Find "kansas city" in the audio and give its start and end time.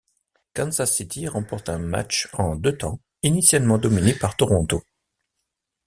0.55-1.27